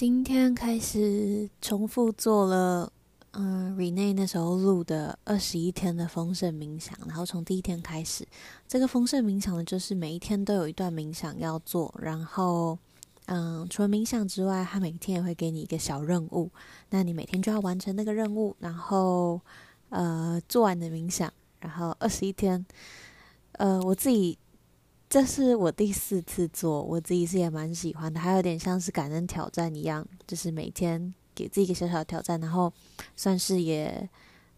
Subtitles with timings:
[0.00, 2.90] 今天开始重复做了，
[3.32, 8.26] 嗯，Rene 那时候录的二十一天的丰盛冥想，然后从第一天开始，
[8.66, 12.78] 这个丰盛冥想呢，就是每一天都有一段冥想要做，然后，
[13.26, 16.50] 嗯，除了冥想之外，他每天也会给你一个小任务，
[16.88, 19.38] 那你每天就要完成那个任务，然后，
[19.90, 22.64] 呃，做完的冥想，然后二十一天，
[23.52, 24.38] 呃，我自己。
[25.10, 32.72] 这是我第四次做，我自己是也蛮喜欢的，还有点像是感恩挑战一样，就是每天给自己一个小小的挑战，然后
[33.16, 34.08] 算是也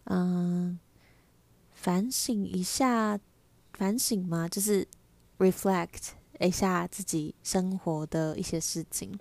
[0.03, 0.77] 嗯
[1.73, 3.19] 反省一下，
[3.73, 4.87] 反省嘛，就是
[5.39, 9.11] reflect 一下自己生活的一些事情。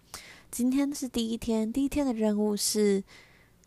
[0.50, 3.02] 今天是第一天，第一天的任务是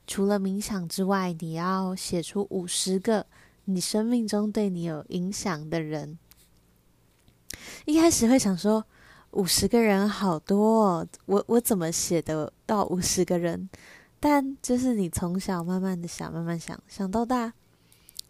[0.05, 3.25] 除了冥想之外，你要写出五十个
[3.63, 6.20] 你生命中对你有影响的人。
[7.85, 8.85] 一开始会想说
[9.32, 13.70] 五十个人好多哦，我我怎么写得到五十个人？
[14.20, 17.54] 但就是你从小慢慢的想，慢慢想，想到大，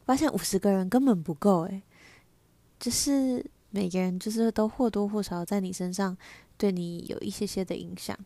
[0.06, 1.84] 发现五十个人根本不够诶，
[2.80, 6.18] 就是每个人就是都或多或少在你身上
[6.58, 8.18] 对你有一些些的影响。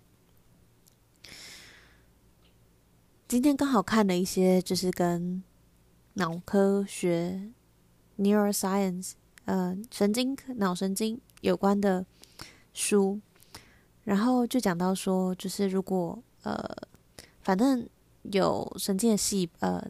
[3.27, 5.43] 今天刚好看了一些就是跟
[6.13, 7.51] 脑科学
[8.17, 9.18] （neuroscience）。
[9.49, 12.05] 呃，神经、脑神经有关的
[12.71, 13.19] 书，
[14.03, 16.55] 然后就讲到说，就是如果呃，
[17.41, 17.89] 反正
[18.31, 19.83] 有神经的细呃，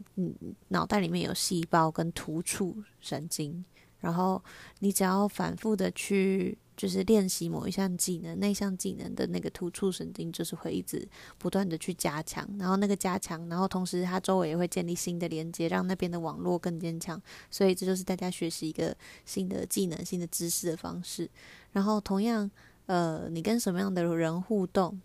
[0.68, 3.62] 脑袋里面有细胞跟突触神经，
[4.00, 4.42] 然后
[4.80, 6.56] 你只要反复的去。
[6.76, 17.20] 就是练习某一项技能，那项技能的那个突触神经就是会一直不断的去加强，然后那个加强，然后同时它周围也会建立新的连接，让那边的网络更坚强。
[17.50, 21.28] 所以这就是大家学习一个新的技能、新的知识的方式。
[21.72, 22.50] 然后同样，
[22.86, 24.98] 呃，你跟什么样的人互动，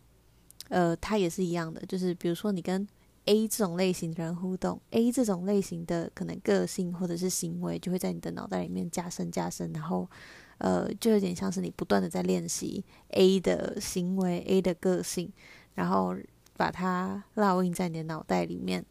[0.69, 1.85] 呃，它也是一样的。
[1.85, 2.87] 就是比如说你跟
[3.25, 10.09] A 这种类型的人互动，A 这种类型的可能个性或者是行为就会在你的脑袋里面加深加深，然后。
[10.57, 15.29] 呃，就有点像是你不断的在练习 A 的行为、A 的个性，
[15.73, 16.15] 然后
[16.55, 18.85] 把它烙印在你的脑袋里面。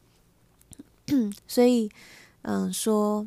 [1.49, 1.91] 所以，
[2.43, 3.27] 嗯，说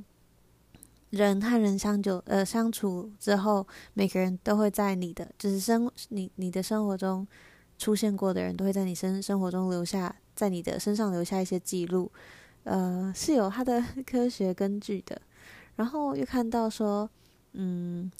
[1.09, 7.27] 人和人相久呃相处之后，每个人都会在你的就是生你你的生活中
[7.77, 12.11] 出现过的人都会在你生生活中留下，在你的身上留下一些记录，
[12.63, 15.21] 呃，是有它的科学根据的。
[15.75, 17.09] 然后又看到说。
[17.59, 18.11] 嗯，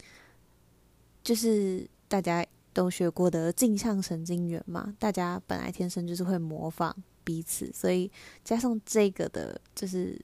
[1.22, 8.09] 就是大家都学过的镜像神经元嘛，大家本来天生就是会模仿彼此，所以
[8.44, 10.19] 加上这个的，就是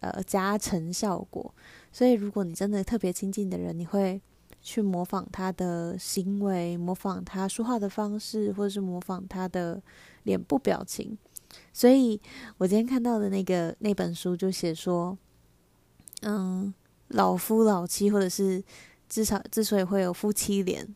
[0.00, 1.54] 呃加成效果。
[1.90, 4.20] 所以如果你真的特别亲近的人，你会
[4.60, 9.82] 去模仿他的行为，模仿他说话的方式，或者是模仿他的
[10.22, 11.16] 脸部表情。
[11.72, 12.20] 所以
[12.58, 15.16] 我今天看到的那个那本书就写说，
[16.22, 16.72] 嗯。
[17.12, 18.62] 老夫老妻，或者是
[19.08, 20.86] 至少之所以会有夫妻脸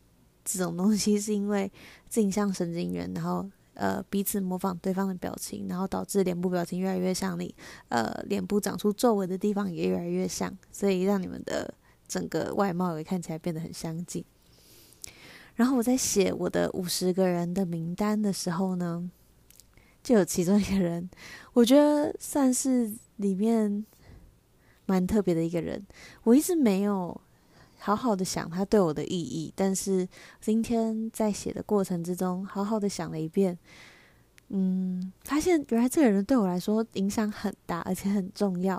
[0.45, 1.69] 这种东西，是因为
[2.09, 7.53] 镜像神经元，然后呃彼此模仿对方的表情，然后导致脸部表情越来越像你，
[7.89, 11.75] 呃脸部长出皱纹的地方也越来越像，所以让你们的
[12.09, 14.25] 整个外貌也看起来变得很相近。
[15.55, 19.11] 然后我在写我的五十个人的名单的时候呢，
[20.03, 21.09] 就有其中一个人，
[21.53, 23.85] 我觉得算是里面。
[24.87, 25.83] 蛮特别的一个人，
[26.25, 27.19] 我一直没有
[27.79, 30.07] 好好的想他对我的意义，但是
[30.43, 33.59] 今天在写的过程之中，好好的想了一遍，
[34.49, 38.79] 嗯，发现原来这个人对我来说影响很大，而且很重要。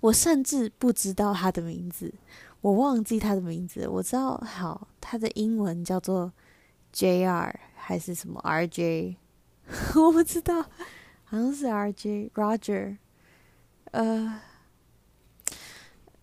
[0.00, 2.12] 我甚至不知道他的名字，
[2.60, 6.32] 我忘记他的名字，我知道好，他的英文叫做
[6.92, 9.16] JR 还是什么 RJ，
[9.96, 10.62] 我不知道，
[11.24, 12.98] 好像是 RJ Roger，
[13.92, 14.40] 呃。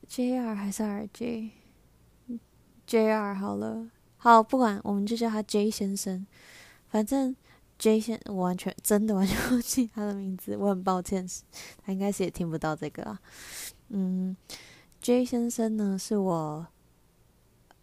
[0.08, 1.52] J R 还是 R J？J
[3.12, 6.26] R 好了，好，不管，我们就叫他 J 先生。
[6.88, 7.36] 反正
[7.78, 11.28] J 先，我完全真的完全忘记他的名字，我很抱歉，
[11.84, 13.20] 他应该是也听不到这个啊。
[13.90, 14.36] 嗯
[15.02, 16.68] ，J 先生呢，是我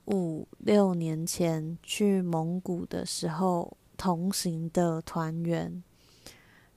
[0.06, 5.82] 五六年前去蒙古的时候同行的团员。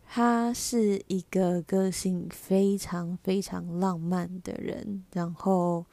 [0.07, 5.85] 他是一个个性非常非常浪漫的人，然后，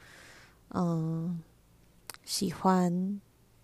[0.69, 1.41] 嗯，
[2.23, 3.19] 喜欢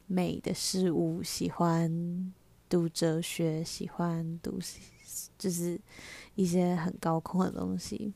[0.07, 2.33] 美的事物，喜欢
[2.69, 4.59] 读哲学，喜欢读
[5.37, 5.79] 就是
[6.35, 8.13] 一些很高空的东西。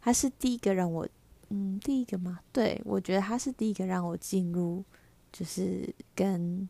[0.00, 1.08] 他是第一个让我，
[1.48, 2.40] 嗯，第一个吗？
[2.52, 4.84] 对，我觉得他是第一个让我进入，
[5.32, 6.68] 就是跟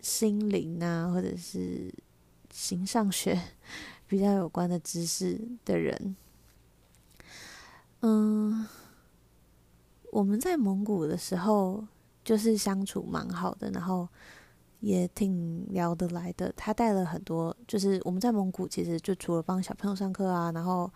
[0.00, 1.92] 心灵啊，或者是
[2.50, 3.40] 形上学
[4.08, 6.16] 比较有关的知识的人。
[8.00, 8.66] 嗯，
[10.10, 11.86] 我们在蒙古的时候
[12.24, 14.08] 就是相处蛮好的，然后
[14.84, 16.52] 也挺聊得来的。
[16.54, 20.90] 他带了很多，就是我们在蒙古其实就除了帮小朋友上课啊，然后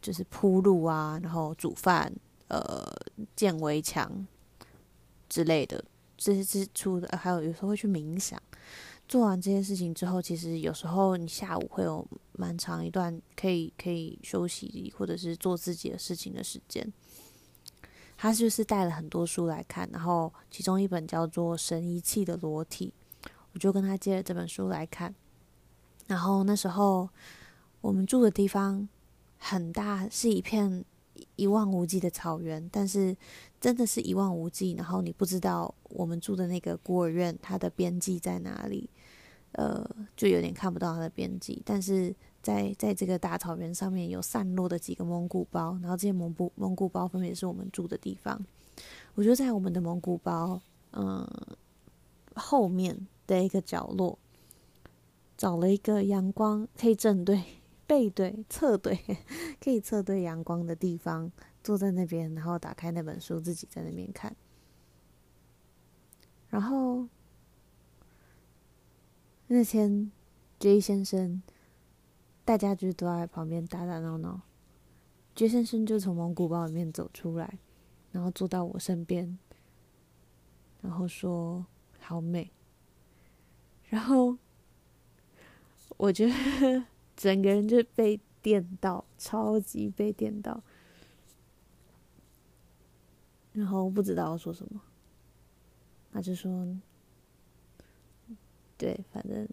[0.00, 2.10] 就是铺路啊，然后煮饭，
[2.48, 2.82] 呃，
[3.36, 4.26] 建围墙
[5.28, 5.84] 之类的。
[6.16, 8.40] 这些支出的，还有有时候会去冥想。
[9.06, 16.90] 做完这些事情之后，其实有时候你下午会有蛮长一段可以可以休息或者是做自己的事情的时间。
[18.16, 22.94] 他就是带了很多书来看，然后其中一本叫做《神遗弃的裸体》，
[23.56, 25.12] 我就跟他借了这本书来看。
[26.06, 27.08] 然后那时候
[27.80, 28.86] 我们住的地方
[29.38, 30.84] 很大，是一片
[31.36, 33.16] 一望无际的草原，但是。
[33.58, 38.88] 真的是一望无际，然后你不知道我们住的那个孤儿院它的边际在哪里，
[39.52, 41.60] 呃，就有点看不到它的边际。
[41.64, 48.40] 但是在在这个大草原上面有散落的几个蒙古包，然后这些蒙古蒙古包分别是我们住的地方。
[49.14, 50.60] 我就在我们的蒙古包，
[50.92, 51.26] 嗯、
[52.34, 54.18] 后面的一个角落
[55.36, 57.42] 找了一个阳光可以正对、
[57.86, 58.98] 背对、侧对，
[59.60, 61.30] 可以侧对阳光的地方。
[61.62, 64.36] 坐在那边，然后打开那本书，自己在那边看。
[66.48, 67.08] 然后
[69.48, 70.12] 那天
[70.60, 71.42] ，J 先生，
[72.44, 74.42] 大家就都在旁边打打闹闹。
[75.34, 77.58] J 先生就从蒙古包里面走出来，
[78.12, 79.36] 然后坐到我身边，
[80.80, 81.66] 然后说
[81.98, 82.52] ：“好美。”
[83.88, 84.36] 然后
[85.96, 86.84] 我觉得
[87.16, 90.62] 整个人就被电到，超级被电到。
[93.52, 94.80] 然后不知道说什么，
[96.12, 96.66] 他就说
[98.76, 99.48] ：“对，反正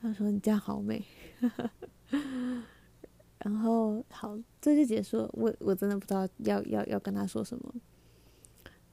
[0.00, 1.04] 他说你这样好美。
[3.38, 5.30] ”然后好，这就结束了。
[5.32, 7.72] 我我真的不知道要要要跟他说什么。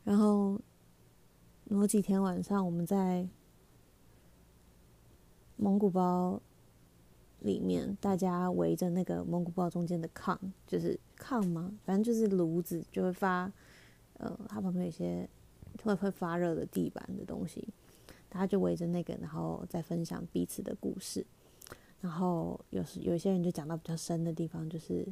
[0.04, 0.62] 然后
[1.64, 3.28] 某几天晚上，我们在
[5.66, 6.40] 蒙古包。
[7.42, 10.36] 里面大家围着那个蒙古包中间的炕，
[10.66, 11.72] 就是炕吗？
[11.84, 13.52] 反正就是炉子，就会发，
[14.18, 15.30] 呃，它旁边有些
[15.84, 17.68] 会会发热的地板的东西，
[18.30, 21.24] 大家就围着那个，然后再分享彼此的故事。
[22.02, 25.06] 然后有时有些人就讲到比较深的地方，就是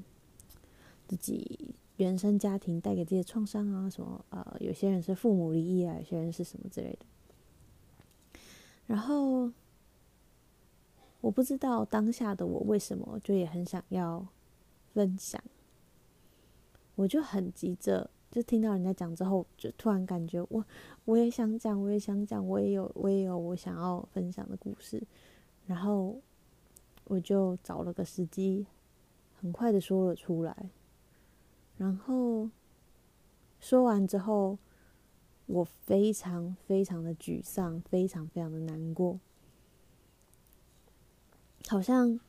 [1.08, 8.40] 自己原生家庭带给自己的创伤啊，什么呃，有些人是父母离异啊，有些人是什么之类的。
[8.88, 9.52] 然后。
[11.24, 14.28] 我不知道当下的我为什么就也很想要
[14.94, 15.42] 分享，
[16.96, 20.66] 我就很急着，就听到人家讲之后，就突然感觉我
[21.06, 25.02] 我也想讲，我也想讲，我也有我也有我想要分享的故事，
[25.66, 26.20] 然后
[27.06, 28.68] 我就找了个时机，
[29.40, 30.70] 很快的说了出来，
[31.78, 32.50] 然后
[33.62, 34.58] 说完之后，
[35.46, 39.18] 我非常非常的沮丧，非常非常的难过。
[41.70, 42.20] 好像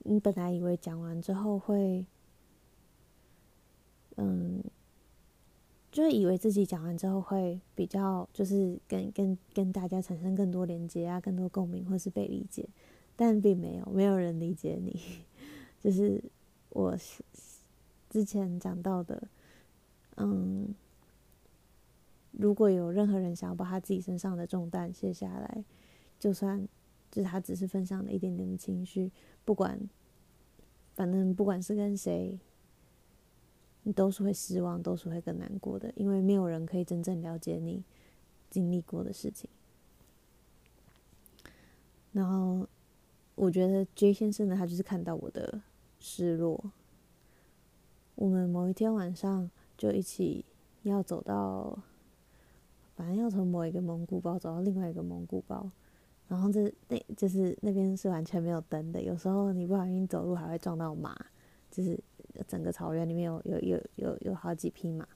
[0.00, 2.04] 你本来以为讲完之后会，
[4.16, 4.62] 嗯，
[5.90, 12.68] 就以为自己讲完之后会比较，就是跟跟跟大家产生更多连接啊，更多共鸣，或是被理解，
[13.16, 15.00] 但并没有，没有人理解你。
[15.80, 16.22] 就是
[16.68, 16.96] 我
[18.10, 19.26] 之前讲到的，
[20.16, 20.74] 嗯，
[22.32, 25.64] 如果有任何人想要把他自己身上的重担卸下来，
[26.20, 26.68] 就算。
[27.14, 29.08] 就是他只是分享了一点点的情绪，
[29.44, 29.78] 不管，
[30.96, 32.36] 反正不管是跟谁，
[33.84, 37.84] 你都是会失望，都是会更难过的，因为没有人可以真正了解你
[38.50, 39.48] 经历过的事情。
[42.10, 42.66] 然后，
[43.36, 45.62] 我觉得 J 先生呢，他就是看到我的
[46.00, 46.72] 失落。
[48.16, 50.44] 我们某一天晚上就一起
[50.82, 51.78] 要走到，
[52.96, 55.70] 反正要从某一个蒙古包走到另外一个蒙古包。
[56.34, 61.14] 然后这那就是那边是完全没有灯的，有时候你不小心走路还会撞到马，
[61.70, 61.96] 就是
[62.48, 65.06] 整个草原里面有有有有有好几匹马。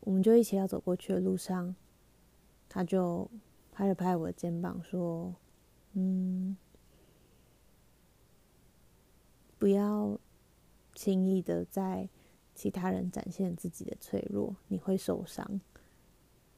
[0.00, 1.76] 我们就一起要走过去的路上，
[2.68, 3.30] 他就
[3.70, 5.32] 拍了拍我的肩膀说
[5.94, 6.56] ：“嗯，
[9.60, 10.18] 不要
[10.92, 12.08] 轻易的在
[12.52, 15.60] 其他人展现自己的脆弱，你会受伤。”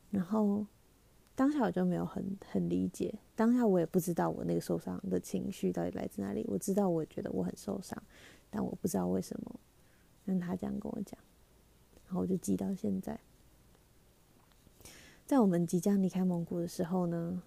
[0.08, 0.64] 然后。
[1.40, 6.44] 当下我就没有很很理解，当下我也不知道我那个受伤的情绪到底来自哪里。
[6.46, 7.96] 我知道我觉得我很受伤，
[8.50, 9.58] 但我不知道为什么
[10.26, 11.18] 让他这样跟我讲，
[12.04, 13.18] 然后我就记到现在。
[15.24, 17.42] 在我们即将离开蒙古的时候呢，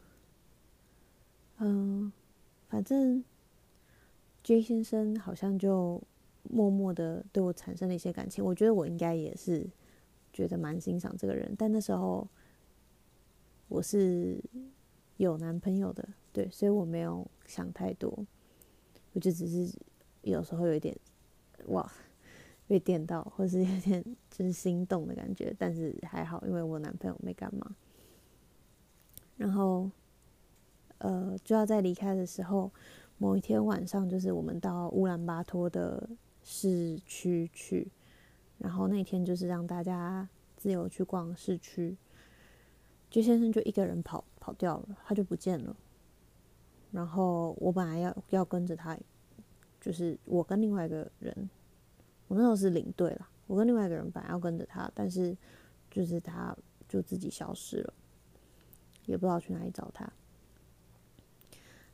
[1.59, 2.11] 嗯，
[2.69, 3.23] 反正
[4.41, 6.01] J 先生好像就
[6.49, 8.43] 默默的对我产生了一些感情。
[8.43, 9.69] 我觉得我应该也是
[10.31, 12.27] 觉得蛮欣赏这个人，但那时候
[13.73, 14.39] 我是
[15.17, 18.23] 有男朋友的，对，所以我没有想太多，
[19.13, 19.75] 我就只是
[20.21, 20.95] 有时候有一点
[21.69, 21.91] 哇。
[22.65, 27.75] 被电到，或是有点就是心动的感觉，但是还好，因为我男朋友没干嘛。
[29.35, 29.91] 然后，
[30.99, 32.71] 呃，就要在离开的时候，
[33.17, 36.09] 某一天晚上，就是我们到乌兰巴托的
[36.41, 37.91] 市区去，
[38.59, 41.97] 然后那天就是让大家自由去逛市区。
[43.13, 45.77] 鞠先生就一个人跑跑掉了，他就不见了。
[46.91, 48.97] 然后我本来要要跟着他，
[49.79, 51.47] 就是我跟另外一个人。
[52.27, 55.37] 我那时候是领队了，我跟另外一个人本来要跟着他，但是
[55.91, 56.57] 就是他
[56.89, 57.93] 就自己消失了，
[59.05, 60.11] 也不知道去哪里找他。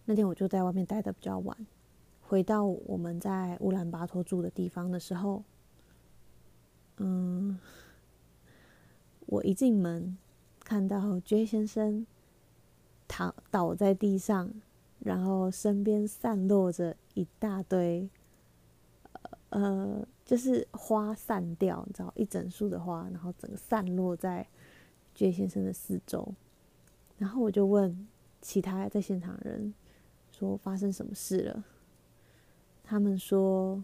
[0.06, 1.68] 那天我就在外面待的比较晚，
[2.22, 5.44] 回到我们在乌兰巴托住的地方的时候，
[6.98, 7.60] 嗯，
[9.26, 10.18] 我一进门
[10.70, 12.06] 看到 J 先生
[13.08, 14.54] 躺倒在地上，
[15.00, 18.08] 然后身边散落着一大堆，
[19.50, 20.06] 呃。
[20.24, 24.48] 就是花散掉，你知道，一整束的花，然后整个散落在
[25.16, 26.36] J 先生的四周。
[27.18, 28.08] 然后我就问
[28.40, 29.74] 其他在现场人
[30.32, 31.66] 说，发生什么事了？
[32.84, 33.84] 他们说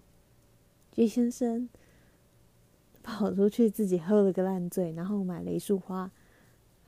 [0.91, 1.67] J 先生
[3.01, 6.11] 跑出去自己喝了个烂醉，然后买了一束花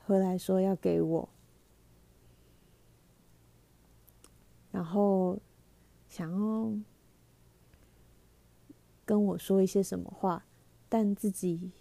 [0.07, 1.29] 回来，说要给我，
[4.71, 5.37] 然后
[6.07, 6.71] 想要。
[9.05, 10.43] 跟我说一些什么话，
[10.89, 11.71] 但自己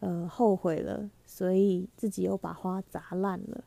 [0.00, 3.62] 呃后悔了，所以自己又把花砸烂了，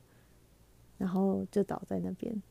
[0.97, 2.43] 然后就倒在那边，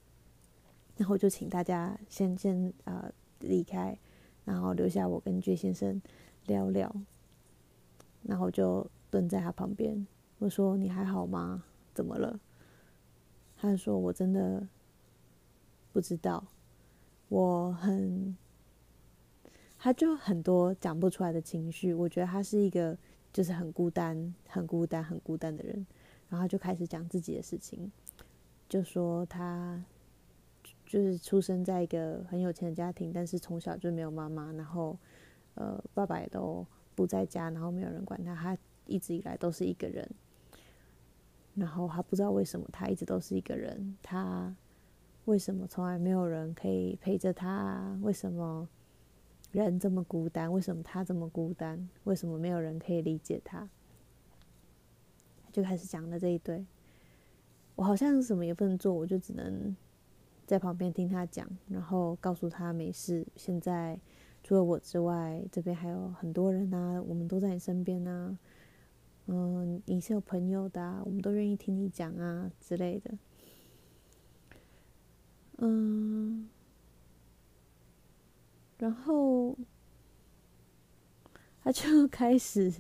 [0.97, 3.99] 然后就请大家先先呃离开，
[4.47, 6.01] 然后留下我跟鞠先生
[6.47, 6.91] 聊聊，
[8.23, 10.07] 然后就蹲在他旁边，
[10.39, 11.65] 我说你还好吗？
[11.95, 12.39] 怎么了？
[13.57, 14.67] 他说我真的
[15.93, 16.45] 不知道，
[17.29, 18.37] 我很。
[19.79, 22.97] 他就很多讲不出来的情绪，我觉得他是一个
[23.33, 25.87] 就是很孤单、很孤单、很孤单的人。
[26.29, 27.93] 然后就开始讲自己的事情，
[28.69, 29.81] 就说他
[30.85, 34.99] 就是出生在一个很有钱的家庭，但是从小就没有妈妈，然后
[35.55, 36.67] 呃爸爸也都
[36.97, 40.11] 不在家，然后没有人管他，他一直以来都是一个人。
[41.57, 44.55] 然后他不知道为什么他一直都是一个人，他
[45.25, 47.99] 为什么从来没有人可以陪着他？
[48.03, 48.69] 为什么？
[49.53, 51.89] 人这么孤单，为什么他这么孤单？
[52.05, 53.67] 为什么没有人可以理解他？
[55.51, 56.67] 就开始讲了这一堆。
[57.75, 59.75] 我好像什么也不能做，我就只能
[60.45, 63.27] 在旁边听他讲，然后告诉他没事。
[63.35, 63.99] 现在
[64.43, 68.37] 除了我之外，这边还有很多人啊，我们都在你身边啊。
[69.27, 73.11] 嗯，你是有朋友的啊，我们都愿意听你讲啊之类的。
[75.59, 76.49] 嗯。
[78.79, 79.57] 然后，
[81.65, 82.71] 他就开始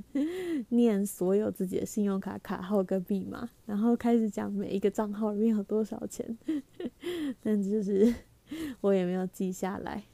[0.68, 6.36] 念所有自己的信用卡卡号跟密码，然后开始讲每一个账号里面有多少钱，
[7.42, 8.14] 但就是
[8.82, 10.04] 我也没有记下来。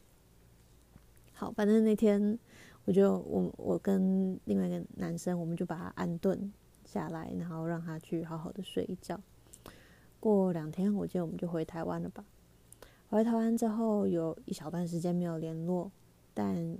[1.32, 2.38] 好，反正那天
[2.84, 6.52] 我就我我跟另外一个男生，我们就把他安顿
[6.84, 9.20] 下来，然后让他去好好的睡一觉。
[10.18, 12.24] 过两天，我记得我们就回台湾了吧。
[13.08, 15.92] 回台湾之后，有一小段时间没有联络，
[16.34, 16.78] 但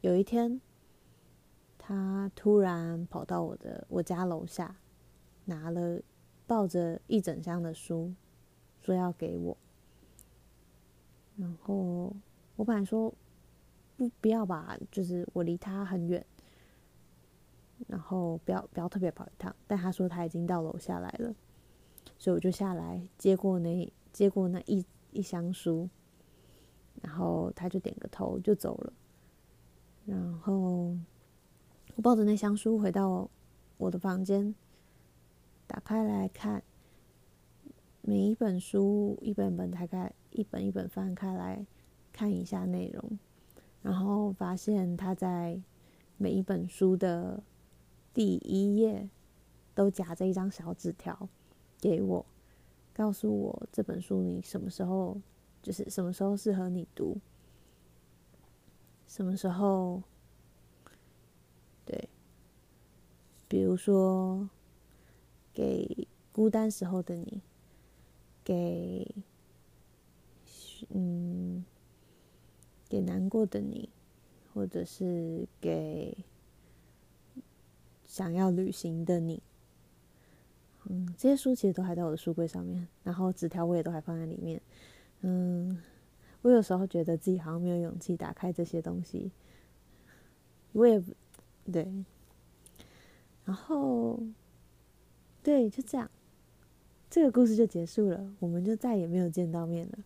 [0.00, 0.60] 有一天，
[1.76, 4.76] 他突然跑到我的我家楼下，
[5.44, 6.00] 拿了
[6.46, 8.14] 抱着一整箱的书，
[8.80, 9.56] 说要给我。
[11.36, 12.14] 然后
[12.56, 13.12] 我本来说
[13.96, 16.24] 不不要吧，就是我离他很远，
[17.86, 19.54] 然后不要不要特别跑一趟。
[19.66, 21.34] 但他说他已经到楼下来了，
[22.18, 24.84] 所以我就下来接过那接过那一。
[25.12, 25.88] 一箱书，
[27.00, 28.92] 然后他就点个头就走了。
[30.04, 30.94] 然后
[31.94, 33.30] 我抱着那箱书回到
[33.78, 34.54] 我的房间，
[35.66, 36.62] 打开来看，
[38.02, 41.64] 每一本书一本本打开，一本一本翻开来
[42.12, 43.18] 看一下内容，
[43.86, 45.60] 然后发现他在
[46.16, 47.40] 每一本书的
[48.12, 49.08] 第一页
[49.76, 51.28] 都夹着一张小纸条
[51.80, 52.26] 给我。
[52.92, 55.20] 告诉我这本书你什么时候，
[55.62, 57.16] 就是什么时候适合你读，
[59.06, 60.02] 什么时候，
[61.84, 62.08] 对，
[63.46, 64.48] 比如说
[65.54, 67.40] 给孤单时候的你，
[68.42, 69.14] 给
[70.88, 71.64] 嗯，
[72.88, 73.88] 给难过的你，
[74.52, 76.16] 或者是给
[78.06, 79.42] 想要旅行的你。
[80.88, 84.62] 嗯，这些书其实都还在我的书柜上面，然后纸条我也都还放在里面。
[85.22, 85.82] 嗯，
[86.42, 89.32] 我有时候觉得自己好像没有勇气打开这些东西，
[90.72, 91.02] 我也
[91.72, 91.88] 对。
[93.44, 94.20] 然后，
[95.42, 96.10] 对，就这样，
[97.10, 99.98] 这个故事就结束了，我们就再也没有见到面了。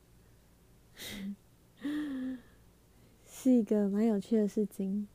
[3.42, 5.08] 是一个蛮有趣的事情。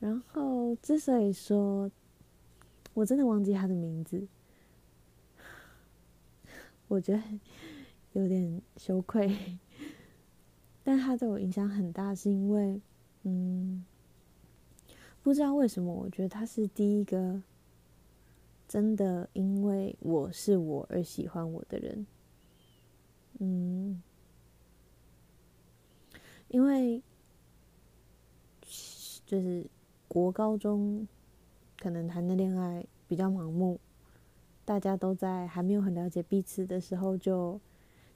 [0.00, 1.88] 然后，之所以说
[2.92, 4.26] 我真的忘记他的名字。
[6.88, 7.22] 我觉得
[8.14, 9.58] 有点羞愧，
[10.82, 12.80] 但他对我影响很大，是因为，
[13.22, 13.84] 嗯，
[15.22, 17.40] 不知道为什么，我觉得他是第一个
[18.66, 22.04] 真的因为我是我而喜欢我的人，
[23.38, 24.02] 嗯，
[26.48, 27.00] 因为
[29.32, 29.64] 就是
[30.08, 31.08] 国高中
[31.80, 33.80] 可能谈的恋爱比较盲目。
[34.62, 37.58] 大家都在还没有很了解彼此的时候就，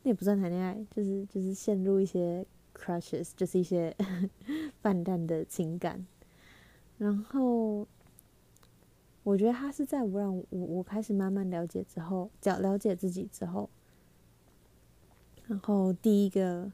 [0.03, 2.45] 那也不算谈恋爱，就是就是陷入一些
[2.75, 3.97] crushes，就是一些
[4.83, 6.07] 泛滥的情感。
[6.99, 7.89] 然后，
[9.23, 13.71] 我觉得他是在我让我我开始慢慢了解之后，了了解自己之后，
[15.47, 16.71] 然后第一个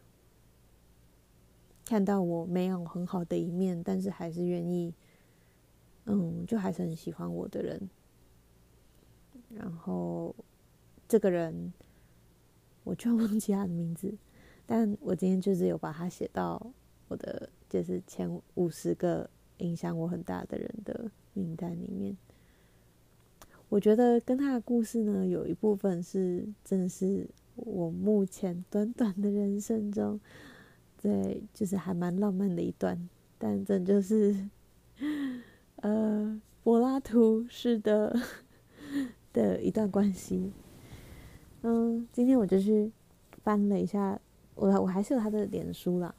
[1.93, 4.95] 看到我没有很好的一面，但是还是愿意，
[6.07, 7.91] 嗯，就还是很喜欢我的人。
[9.51, 10.35] 然后，
[11.07, 11.71] 这个人，
[12.83, 14.11] 我居然忘记他的名字，
[14.65, 16.67] 但我今天就是有把他写到
[17.09, 22.17] 我的就是前五十个影响我很大的人的名单里面。
[23.69, 30.19] 我觉得跟他的故事呢，有一部分是真的是我目前短短的人生中，
[31.03, 34.49] 对，就是还蛮浪漫的一段，但这就是，
[35.77, 38.19] 呃，柏拉图式的。
[39.33, 40.53] 的一段关系，
[41.63, 42.93] 嗯，今天我就去
[43.43, 44.21] 翻了一下，
[44.55, 46.15] 我我还是有他的脸书啦，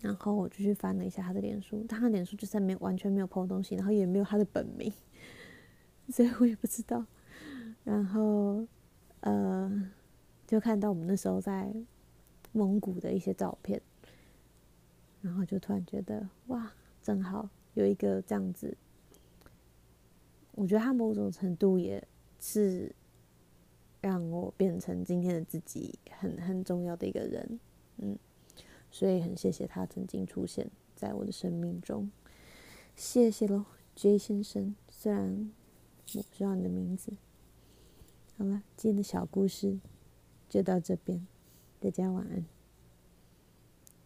[0.00, 4.90] 然后我就去翻了一下他的脸书，他的脸书就是没完全没有 po 东西，然后也没有他的本名，
[6.08, 7.04] 所以我也不知道，
[7.84, 8.66] 然后
[9.20, 9.90] 呃，
[10.46, 11.70] 就看到我们那时候在
[12.54, 13.82] 蒙古的一些照片，
[15.20, 18.76] 然后就突然觉得哇，正好有一个这样子。
[20.52, 22.06] 我觉得他某种程度也
[22.40, 22.94] 是
[24.00, 27.58] 让我变成今天的自己很很重要的一个人，
[27.96, 28.16] 嗯，
[28.88, 32.08] 所以很谢谢他曾经出现在我的生命中，
[32.94, 33.64] 谢谢喽
[33.96, 34.76] ，J 先生。
[34.88, 35.50] 虽然
[36.14, 37.12] 我不知道你的名字，
[38.38, 39.80] 好了，今天的小故事
[40.48, 41.26] 就到这边，
[41.84, 42.53] 大家晚安。